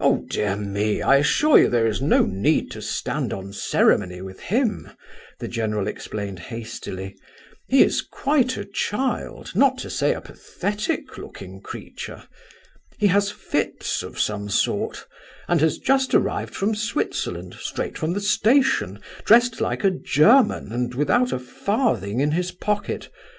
"Oh, 0.00 0.24
dear 0.30 0.56
me, 0.56 1.02
I 1.02 1.16
assure 1.16 1.58
you 1.58 1.68
there 1.68 1.86
is 1.86 2.00
no 2.00 2.24
need 2.24 2.70
to 2.70 2.80
stand 2.80 3.30
on 3.34 3.52
ceremony 3.52 4.22
with 4.22 4.40
him," 4.40 4.90
the 5.38 5.48
general 5.48 5.86
explained 5.86 6.38
hastily. 6.38 7.14
"He 7.68 7.82
is 7.82 8.00
quite 8.00 8.56
a 8.56 8.64
child, 8.64 9.52
not 9.54 9.76
to 9.84 9.90
say 9.90 10.14
a 10.14 10.22
pathetic 10.22 11.18
looking 11.18 11.60
creature. 11.60 12.26
He 12.96 13.08
has 13.08 13.30
fits 13.30 14.02
of 14.02 14.18
some 14.18 14.48
sort, 14.48 15.04
and 15.46 15.60
has 15.60 15.76
just 15.76 16.14
arrived 16.14 16.54
from 16.54 16.74
Switzerland, 16.74 17.52
straight 17.60 17.98
from 17.98 18.14
the 18.14 18.20
station, 18.22 18.98
dressed 19.26 19.60
like 19.60 19.84
a 19.84 19.90
German 19.90 20.72
and 20.72 20.94
without 20.94 21.32
a 21.32 21.38
farthing 21.38 22.20
in 22.20 22.30
his 22.30 22.50
pocket. 22.50 23.10